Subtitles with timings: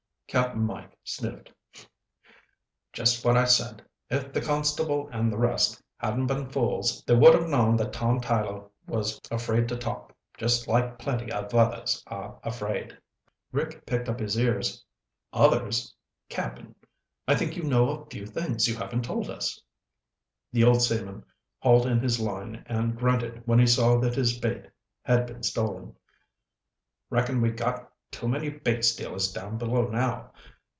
[0.27, 1.51] Cap'n Mike sniffed.
[2.93, 3.81] "Just what I said.
[4.09, 8.21] If the constable and the rest hadn't been fools they would have known that Tom
[8.21, 10.15] Tyler was afraid to talk.
[10.37, 12.97] Just like plenty of others are afraid."
[13.51, 14.81] Rick picked up his ears.
[15.33, 15.93] "Others?
[16.29, 16.75] Cap'n,
[17.27, 19.59] I think you know a few things you haven't told us."
[20.53, 21.25] The old seaman
[21.59, 24.65] hauled in his line and grunted when he saw that his bait
[25.01, 25.97] had been stolen.
[27.09, 30.29] "Reckon we got too many bait stealers down below now.